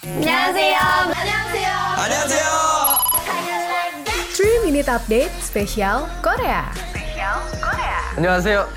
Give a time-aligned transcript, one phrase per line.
[0.00, 0.77] 안녕하세요.
[0.79, 1.69] 안녕하세요.
[1.97, 2.47] 안녕하세요.
[4.33, 6.63] 3 Minute Update spesial Korea.
[8.15, 8.67] 안녕하세요.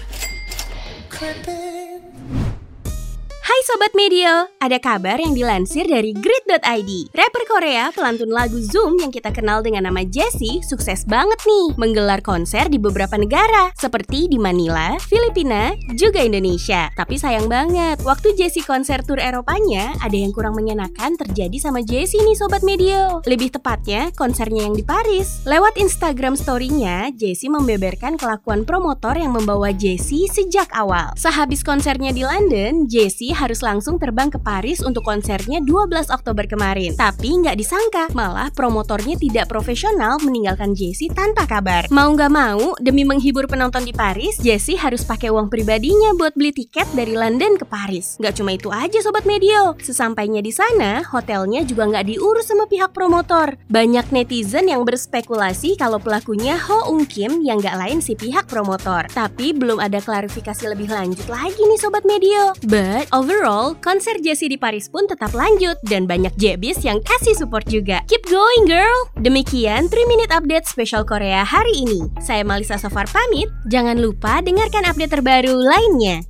[3.65, 9.33] Sobat Medio, ada kabar yang dilansir dari Grid.id Rapper Korea pelantun lagu Zoom yang kita
[9.33, 15.01] kenal dengan nama Jessie sukses banget nih Menggelar konser di beberapa negara Seperti di Manila,
[15.01, 16.93] Filipina, juga Indonesia.
[16.93, 22.21] Tapi sayang banget, waktu Jessie konser tur Eropanya Ada yang kurang menyenangkan terjadi sama Jessie
[22.21, 25.41] nih Sobat Medio Lebih tepatnya, konsernya yang di Paris.
[25.49, 31.17] Lewat Instagram story-nya, Jessie membeberkan kelakuan promotor yang membawa Jessie sejak awal.
[31.17, 36.97] Sehabis konsernya di London, Jessie harus langsung terbang ke Paris untuk konsernya 12 Oktober kemarin.
[36.97, 41.87] Tapi nggak disangka, malah promotornya tidak profesional meninggalkan Jessie tanpa kabar.
[41.93, 46.57] Mau nggak mau, demi menghibur penonton di Paris, Jessie harus pakai uang pribadinya buat beli
[46.57, 48.17] tiket dari London ke Paris.
[48.17, 52.97] Nggak cuma itu aja Sobat Medio, sesampainya di sana, hotelnya juga nggak diurus sama pihak
[52.97, 53.61] promotor.
[53.69, 59.05] Banyak netizen yang berspekulasi kalau pelakunya Ho Eun Kim yang nggak lain si pihak promotor.
[59.13, 62.57] Tapi belum ada klarifikasi lebih lanjut lagi nih Sobat Medio.
[62.65, 63.44] But overall,
[63.85, 68.01] konser Jessie di Paris pun tetap lanjut dan banyak JBs yang kasih support juga.
[68.09, 68.99] Keep going girl!
[69.21, 72.09] Demikian 3 Minute Update spesial Korea hari ini.
[72.25, 76.25] Saya Malisa Sofar pamit, jangan lupa dengarkan update terbaru lainnya.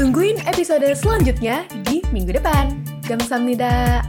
[0.00, 2.80] Tungguin episode selanjutnya di minggu depan.
[3.04, 4.00] Gamsamnida.